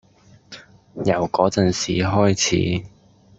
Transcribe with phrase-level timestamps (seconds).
[1.05, 2.83] 由嗰陣時開始